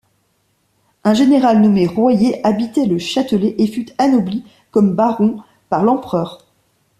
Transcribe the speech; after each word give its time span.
Un 1.03 1.13
général 1.13 1.61
nommé 1.61 1.85
Royer 1.85 2.43
habitait 2.43 2.87
le 2.87 2.97
Châtelet 2.97 3.53
et 3.59 3.67
fut 3.67 3.85
anobli 3.99 4.43
comme 4.71 4.95
baron 4.95 5.43
par 5.69 5.83
l'empereur. 5.83 6.47